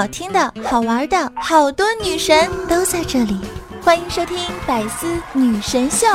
[0.00, 3.38] 好听的、好玩的，好多女神都在这里，
[3.82, 6.06] 欢迎收听《百思女神秀》。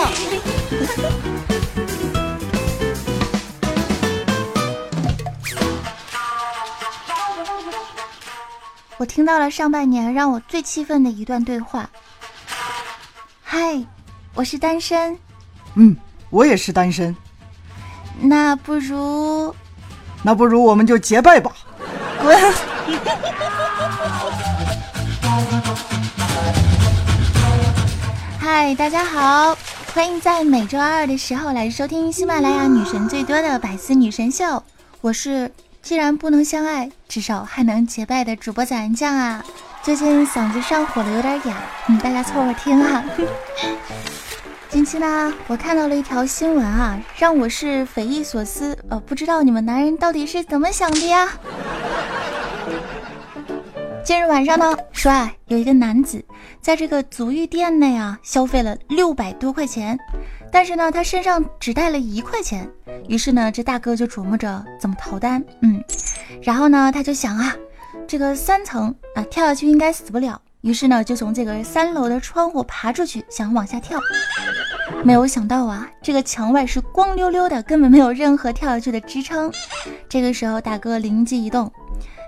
[8.98, 11.88] 我听到了上半年让我最气愤的一段对话。
[13.44, 13.80] 嗨，
[14.34, 15.16] 我是单身。
[15.76, 15.96] 嗯，
[16.32, 17.16] 我也是单身。
[18.20, 19.54] 那不如，
[20.24, 21.52] 那不如我们就结拜吧。
[22.20, 22.36] 滚！
[28.40, 29.58] 嗨，大家好，
[29.94, 34.62] 欢迎在每周二的时候来收听喜马拉雅女神最多的百思女神秀。
[35.02, 35.52] 我是
[35.82, 39.44] 既然不能相爱，至少还能结拜的主播早安酱啊。
[39.82, 41.56] 最近嗓子上火了，有点哑，
[41.88, 43.04] 嗯，大家凑合听啊。
[44.70, 48.78] 近期呢，我看到了一条新闻啊，让我是匪夷所思。
[48.90, 51.30] 呃，不知道你们男人到底是怎么想的呀？
[54.06, 56.24] 今日晚上呢，说啊，有一个男子
[56.62, 59.98] 在这个足浴店内啊，消费了六百多块钱，
[60.52, 62.70] 但是呢，他身上只带了一块钱。
[63.08, 65.44] 于是呢，这大哥就琢磨着怎么逃单。
[65.64, 65.84] 嗯，
[66.44, 67.56] 然后呢，他就想啊，
[68.08, 70.40] 这个三层啊，跳下去应该死不了。
[70.62, 74.00] 于是呢，就从这个三楼的窗户爬出去，想往下跳。
[75.04, 79.52] 没有想到啊，这个墙外是光溜溜的，根本没有任何跳下去的支撑。
[80.08, 81.72] 这个时候，大哥灵机一动，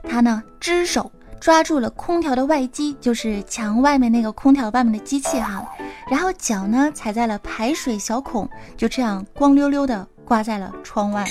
[0.09, 5.65] 他呢，只手抓住了空调的外机，就是墙外面那个空调外面的机器哈，
[6.09, 11.25] 然后脚呢踩在了排水小孔，就这样光溜溜的挂在了窗外。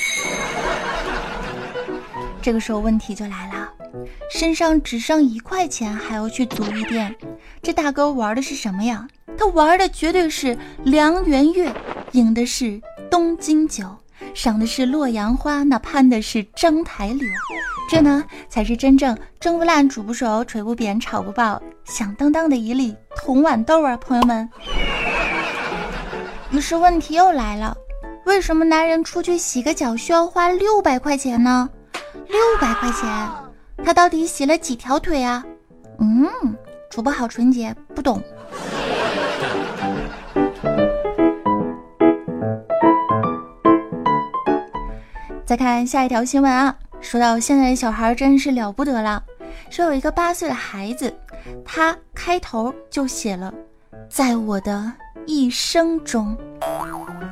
[2.40, 3.72] 这个时候问题就来了。
[4.30, 7.14] 身上只剩一块钱，还要去足浴店，
[7.62, 9.08] 这大哥玩的是什么呀？
[9.38, 11.74] 他玩的绝对是梁圆月，
[12.12, 13.84] 饮的是东京酒，
[14.34, 17.28] 赏的是洛阳花，那攀的是章台柳，
[17.88, 24.48] 这呢才是真正蒸不烂、煮不熟、捶不扁、炒不爆、响当当的一粒铜豌豆啊，朋友们。
[26.50, 27.76] 于是问题又来了，
[28.24, 31.68] 为什么男人出去洗个脚需要花六百块钱呢？
[32.28, 33.28] 六百块钱。
[33.84, 35.44] 他到底洗了几条腿啊？
[35.98, 36.26] 嗯，
[36.90, 38.22] 主播好纯洁，不懂。
[45.46, 49.22] 再看下一条新闻啊，说到现在的小孩真是了不得了。
[49.70, 51.16] 说有一个八岁的孩子，
[51.64, 53.54] 他开头就写了
[54.10, 54.92] “在我的
[55.24, 56.36] 一生中”。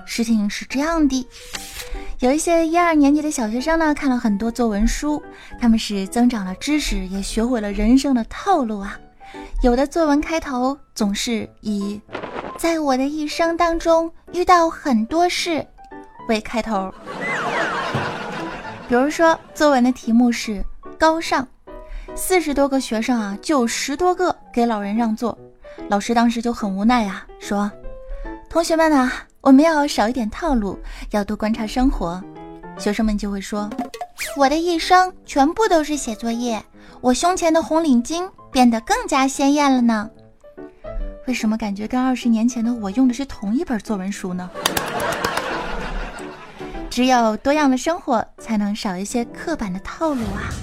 [0.06, 1.26] 事情是这样的。
[2.20, 5.20] 有一些一二年级的小学生呢，看了很多作文书，
[5.60, 8.96] 他们是增长了知识，也学会了人生的套路啊。
[9.60, 12.00] 有的作文开头总是以
[12.56, 15.66] “在我的一生当中遇到很多事”
[16.28, 16.94] 为开头，
[18.94, 20.65] 比如说作文的题目是
[20.97, 21.44] “高尚”，
[22.15, 25.37] 四十多个学生啊，就有十多个给老人让座，
[25.88, 27.69] 老师当时就很无奈啊，说
[28.49, 29.12] ：“同学们啊。”
[29.43, 30.78] 我们要少一点套路，
[31.10, 32.22] 要多观察生活。
[32.78, 33.69] 学生们就会说
[34.38, 36.65] ：“我的一生全部都是写作业，
[37.00, 40.09] 我胸前的红领巾变得更加鲜艳了呢。”
[41.26, 44.49] 为什么感觉跟二十年前的我用的是同一本作文书呢？
[46.94, 50.55] 只有多样的生活，才能少一些刻板的套路啊！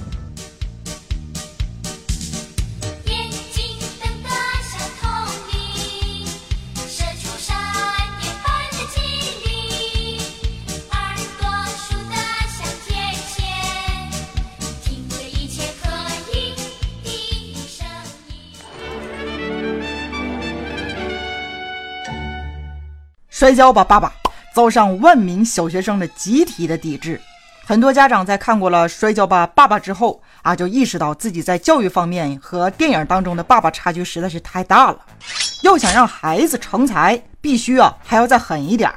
[23.30, 24.21] 摔跤吧，爸爸！
[24.54, 27.20] 遭上万名小学生的集体的抵制。
[27.66, 34.98] 很多家长在看过了《摔跤吧，爸爸》之后啊，就意识到自己在教育方面和电影当中的爸爸差距实在是太大了。
[35.64, 38.92] 要想让孩子成才，必须啊还要再狠一点。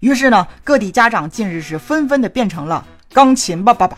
[0.00, 3.96] 于是呢，各地家长近日是纷纷的变成了钢琴吧，爸爸；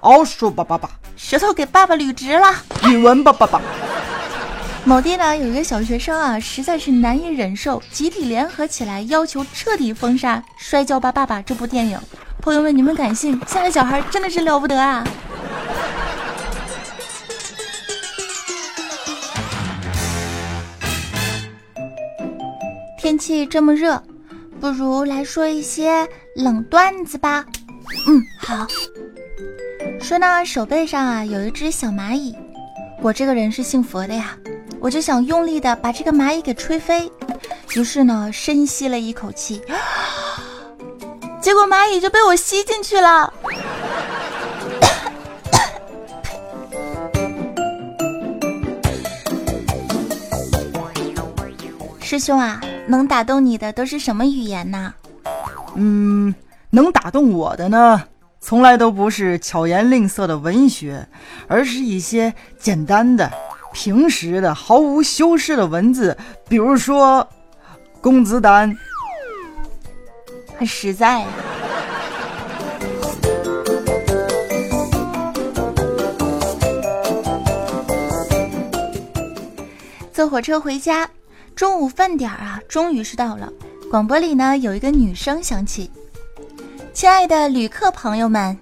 [0.00, 2.52] 奥数吧，爸爸；舌头给爸爸捋直了；
[2.88, 3.60] 语文吧，爸爸。
[4.88, 12.00] 某地呢，有一个小学生啊，实在是难以忍受，集体联合起来要求彻底封杀《摔跤吧，爸爸》这部电影。
[12.40, 13.38] 朋友们，你们敢信？
[13.46, 15.04] 现在小孩真的是了不得啊！
[22.96, 24.02] 天气这么热，
[24.58, 27.44] 不如来说一些冷段子吧。
[28.06, 28.66] 嗯，好。
[30.00, 32.34] 说呢，手背上啊有一只小蚂蚁，
[33.02, 34.34] 我这个人是信佛的呀。
[34.80, 37.10] 我就想用力的把这个蚂蚁给吹飞，
[37.74, 39.60] 于是呢，深吸了一口气。
[41.42, 43.32] 结果蚂蚁就被我吸进去了。
[52.00, 54.94] 师兄啊，能打动你的都是什么语言呢？
[55.74, 56.34] 嗯，
[56.70, 58.04] 能打动我的呢，
[58.40, 61.06] 从来都不是巧言令色的文学，
[61.46, 63.30] 而是一些简单的。
[63.72, 66.16] 平时的、毫无修饰的文字，
[66.48, 67.26] 比如说
[68.00, 68.74] “工资单”，
[70.58, 71.24] 很实在。
[80.12, 81.08] 坐火车回家，
[81.54, 83.48] 中午饭点儿啊，终于是到了。
[83.88, 85.88] 广播里呢，有一个女声响起
[86.92, 88.58] ：“亲爱的旅客朋友们，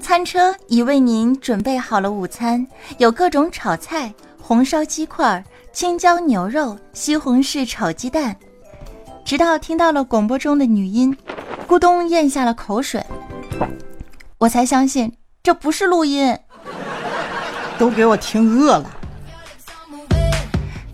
[0.00, 2.64] 餐车已为您准备好了午餐，
[2.98, 4.14] 有各种炒菜、
[4.52, 8.36] 红烧鸡块、青椒牛肉、西红柿炒鸡蛋。”
[9.24, 11.16] 直到听到了广播中的女音，
[11.66, 13.02] 咕咚咽下了口水，
[14.36, 15.10] 我才相信
[15.42, 16.38] 这不是录音。
[17.78, 18.90] 都给我听饿了。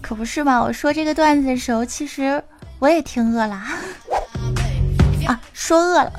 [0.00, 0.62] 可不是嘛！
[0.62, 2.40] 我说这个段子的时候，其实
[2.78, 3.60] 我也听饿了
[5.26, 6.12] 啊，说饿了。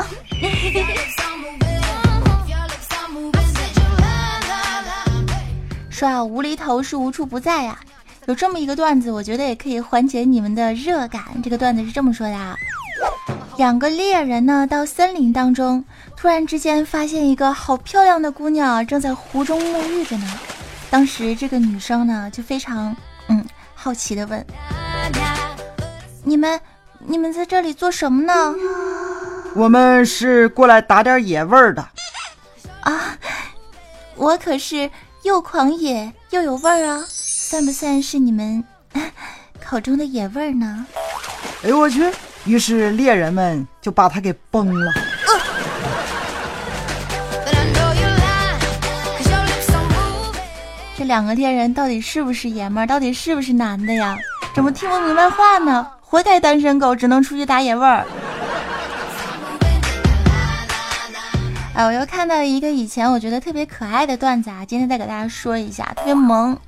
[5.99, 7.77] 说啊，无厘头是无处不在呀。
[8.27, 11.23] 有这么一个段子，我觉得也可以缓解你们的热感。
[11.43, 12.55] 这个段子是这么说的啊：
[13.57, 15.83] 两个猎人呢，到森林当中，
[16.15, 20.39] 突然之间发现一个好漂亮的姑娘正在湖中沐浴着呢。
[20.89, 22.95] 当时这个女生呢，就非常
[23.27, 23.45] 嗯。
[23.75, 24.45] 好奇的问
[26.23, 26.59] ：“你们，
[26.99, 28.55] 你们在这里做什么呢
[29.53, 31.85] ？”“我们是过来打点野味儿的。
[32.83, 33.17] ”“啊，
[34.15, 34.89] 我可是
[35.23, 38.63] 又狂野又有味儿啊，算不算是你们
[39.63, 40.85] 口中的野味儿呢
[41.63, 42.09] ？”“哎呦我去！”
[42.45, 44.91] 于是猎人们就把他给崩了。
[50.97, 52.87] 这两个猎人到底是不是爷们儿？
[52.87, 54.17] 到底是不是男的呀？
[54.53, 55.85] 怎么听不明白话呢？
[56.01, 58.05] 活该单身狗，只能出去打野味儿。
[61.79, 66.59] 哎，我又看到一个以前我觉得特别可爱的段子啊，今天再给大家说一下，特别萌。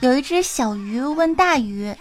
[0.00, 1.96] 有一只小鱼问大鱼：“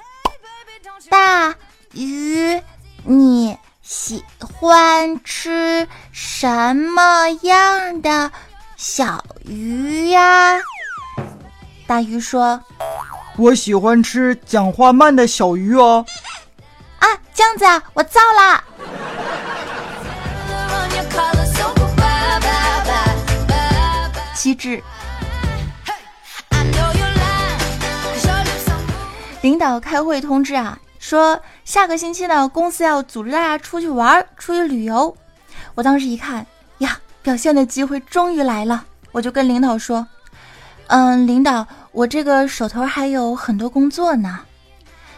[1.10, 1.56] 大
[1.94, 2.62] 鱼，
[3.06, 8.30] 你喜欢吃什么样的
[8.76, 10.60] 小鱼呀？”
[11.88, 12.60] 大鱼说
[13.40, 16.06] ：“我喜欢吃讲话慢的小鱼哦。”
[17.00, 18.62] 啊，这样子啊，我造啦！
[24.54, 24.84] 机智。
[29.42, 35.16] 领导开会通知啊，说下个星期呢，公司要组织大家出去玩，出去旅游。
[35.76, 36.46] 我当时一看
[36.78, 40.08] 呀，表现的机会终于来了，我就跟领导说。
[40.88, 44.42] 嗯，领导，我这个手头还有很多工作呢。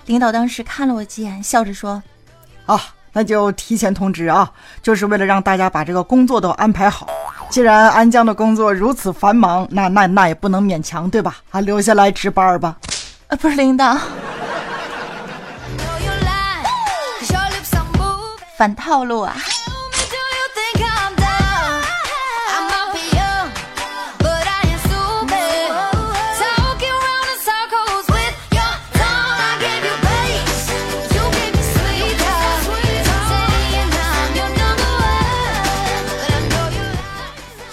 [0.05, 2.01] 领导当时看了我几眼，笑着说
[2.65, 2.79] ：“啊，
[3.11, 7.07] 那就提前通知啊，就是为了让大家把这个工作都安排好。
[7.49, 11.37] 既然安江的工作如此繁忙，那那那也不能勉强，对吧？
[11.51, 12.75] 啊，留下来值班吧。
[13.27, 13.97] 啊，不是领导，
[18.57, 19.35] 反套路啊。”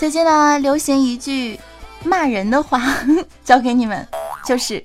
[0.03, 1.61] 最近呢，流行一句
[2.03, 2.83] 骂人的话，
[3.45, 4.09] 教给你们，
[4.45, 4.85] 就是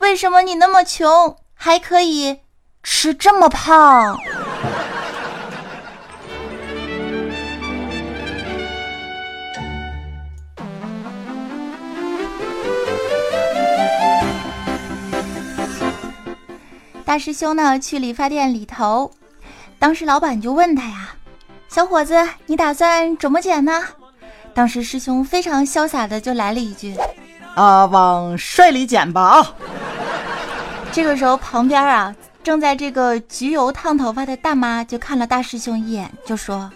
[0.00, 2.40] 为什么你那么穷还可以
[2.82, 4.18] 吃这么胖？
[17.04, 19.12] 大师兄呢去理发店理头，
[19.78, 21.14] 当时老板就问他呀
[21.70, 23.84] ：“小伙子，你打算怎么剪呢？”
[24.58, 26.96] 当时师兄非常潇洒的就来了一句
[27.54, 29.54] ：“啊，往帅里剪吧啊！”
[30.90, 32.12] 这个时候旁边啊，
[32.42, 36.68] 正在这个焗油烫头发的大妈就看了大师兄一眼，就说：“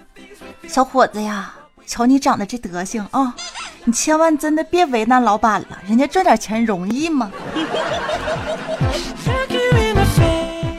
[0.68, 1.52] 小伙子呀，
[1.84, 3.34] 瞧你长得这德行啊，
[3.82, 7.32] 你千万真的别为难老板了，人家赚点钱容易吗？”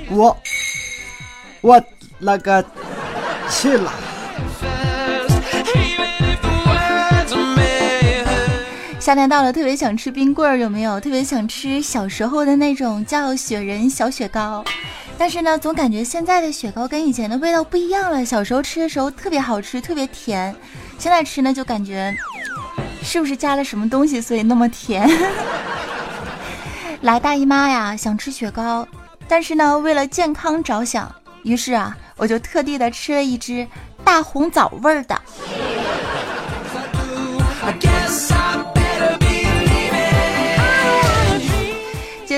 [0.10, 0.38] 我
[1.60, 1.84] 我
[2.18, 2.64] 那个
[3.50, 3.92] 去了。
[9.04, 10.98] 夏天到了，特别想吃冰棍儿，有没有？
[10.98, 14.64] 特别想吃小时候的那种叫雪人小雪糕，
[15.18, 18.24] 但是呢，总感觉现在的雪糕跟以前的味道不一样了。
[18.24, 20.56] 小时候吃的时候特别好吃，特别甜，
[20.98, 22.16] 现在吃呢就感觉
[23.04, 25.06] 是不是加了什么东西，所以那么甜？
[27.02, 28.88] 来大姨妈呀，想吃雪糕，
[29.28, 33.68] 但是呢，为了健康着想，于是啊，我就特地的吃了一只
[34.02, 35.22] 大红枣味儿的。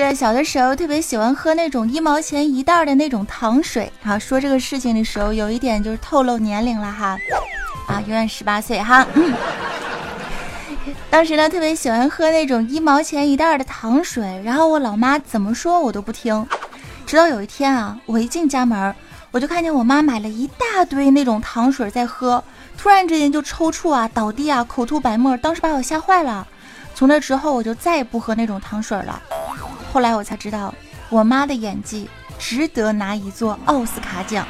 [0.06, 4.18] 得小的时候特别喜欢喝那种一毛钱一袋的那种糖水啊。
[4.18, 7.18] 说这个事情的时候，有一点就是透露年龄了哈，
[7.88, 9.06] 啊，永远十八岁哈。
[11.10, 16.46] 当时呢，特别喜欢喝那种一毛钱一袋的糖水，然后我老妈怎么说我都不听。
[17.04, 18.94] 直到有一天啊，我一进家门，
[19.30, 22.42] 我就看见我妈买了一大堆那种糖水在喝，
[22.76, 26.46] 突然之间就抽搐啊、倒地啊、口吐白沫，当时把我吓坏了。
[26.94, 29.20] 从那之后，我就再也不喝那种糖水了。
[29.96, 30.74] 后来我才知道，
[31.08, 32.06] 我妈的演技
[32.38, 34.46] 值得拿一座奥斯卡奖。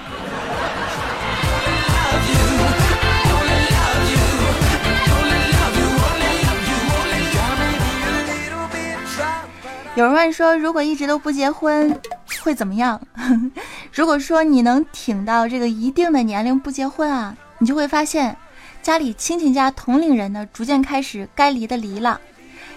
[9.95, 11.97] 有人问说，如果一直都不结婚，
[12.43, 13.01] 会怎么样？
[13.95, 18.37] 如果说你能挺到这个一定的年龄不结婚啊，你就会发现，
[18.83, 22.21] 家里亲戚家同龄人呢，逐渐开始该离的离了，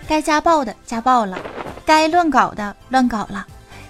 [0.09, 1.37] 该家暴的家暴了，
[1.85, 3.45] 该乱搞的乱搞了，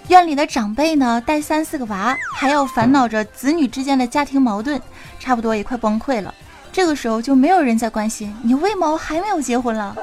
[0.08, 4.78] 院里的长辈呢带三四个娃，还要烦恼着子女之间的家庭矛盾，
[5.18, 6.34] 差不多也快崩溃了。
[6.70, 9.96] 这个时候就没有人在关心你为毛还没有结婚了。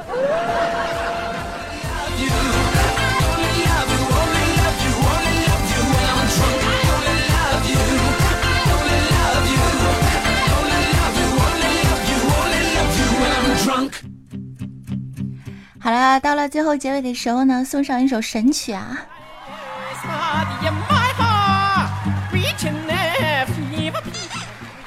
[16.20, 18.98] 到了最后结尾的时候呢，送上一首神曲啊。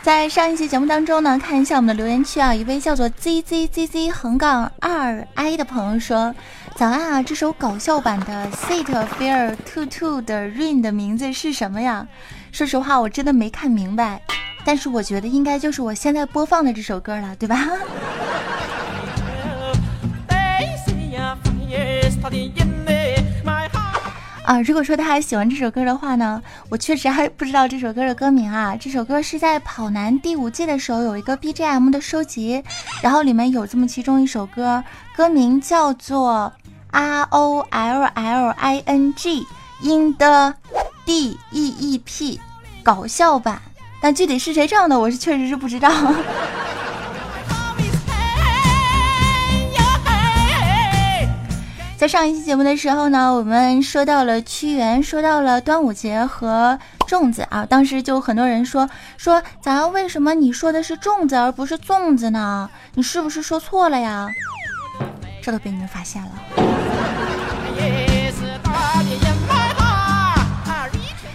[0.02, 6.34] 在上一期节目当中呢，看一下我们的留言区啊，一位叫做 z z z z 横杠二 i 的朋友说
[6.74, 12.06] ：“早安啊，这首搞笑版的 Sit Fear Two Two 的 Rain 的名字是什么呀？”
[12.50, 14.20] 说实话，我真的没看明白，
[14.64, 17.68] 但是我觉得应该就是我现在播放的这首歌了，对吧？
[24.44, 28.74] 啊，如果说他还喜欢这首歌的话呢，我确实还不知道这首歌的歌名啊。
[28.74, 32.62] 这首歌是在《跑男》第五季的时候有一个 BGM 的收集，
[33.00, 34.82] 然后里面有这么其中一首歌，
[35.14, 36.52] 歌名叫做
[36.90, 39.46] R O L L I N G
[39.82, 40.54] In the
[41.04, 42.40] D E E P
[42.82, 43.62] 搞笑版，
[44.00, 45.88] 但具体是谁唱的，我是确实是不知道。
[52.00, 57.66] 在上一期节目的时候呢，我们说到了屈原，说到了端午节和粽子啊。
[57.68, 58.88] 当时就很多人说
[59.18, 62.70] 说，咱为什么你说的是粽子而不是粽子呢？
[62.94, 64.26] 你是不是说错了呀？
[65.42, 66.30] 这都被你们发现了。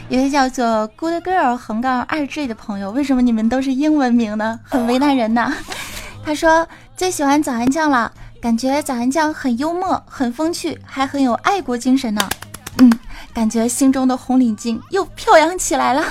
[0.10, 4.60] 一位叫做 Good Girl 横杠二 G 的朋友，为什么你们都是英文名呢？
[4.64, 5.56] 很为难人呐。
[6.26, 6.68] 他说
[6.98, 8.12] 最喜欢早安酱了。
[8.46, 12.30] 感觉早安酱很幽默，很风趣，还很有爱国精神呢。
[12.78, 12.92] 嗯，
[13.34, 16.06] 感觉心中的红领巾又飘扬起来了。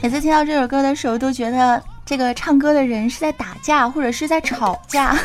[0.00, 5.18] 每次听到这首歌的时候，都觉得这个唱歌的人是在打架，或者是在吵架。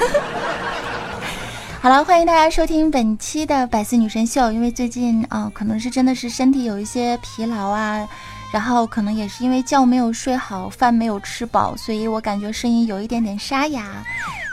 [1.79, 4.51] 好了，欢迎大家收听本期的百思女神秀。
[4.51, 8.05] 因为最近啊，可能是真的是身体有一些疲劳啊，
[8.51, 14.03] 然后可能也是因为觉没有睡好，饭没有吃饱，所以我感觉声音有一点点沙哑，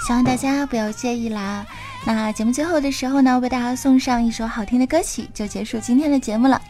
[0.07, 1.65] 希望大家不要介意啦。
[2.07, 6.61] 那节目最后的时候呢，为大家送上一首好听的歌曲，就结束今天的节目了。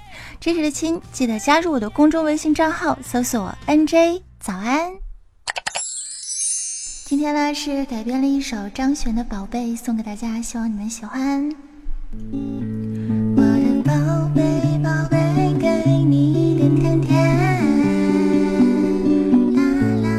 [0.41, 5.04] 支持的亲，记得加入我的公众微信账号，搜索 NJ 早安。
[7.15, 11.49] 今天呢是改编了一首张悬的《宝贝》，送给大家，希望你们喜欢。
[13.37, 14.43] 我的宝贝，
[14.83, 17.15] 宝贝，给你一点甜甜。
[19.55, 19.63] 啦
[20.03, 20.11] 啦，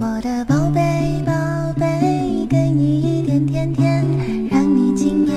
[0.00, 1.34] 我的宝贝，宝
[1.78, 4.02] 贝，给你一点甜甜，
[4.48, 5.34] 让你今夜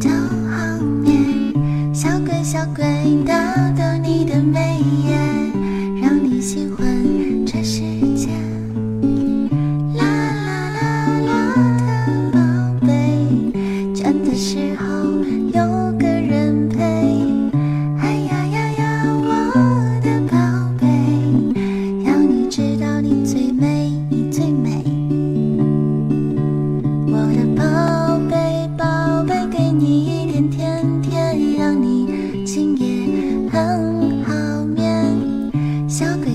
[0.00, 0.10] 都
[0.50, 1.54] 好眠。
[1.94, 2.84] 小鬼，小鬼，
[3.24, 3.32] 逗
[3.78, 6.82] 逗你的眉眼，让你喜欢。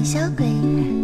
[0.08, 0.97] 小鬼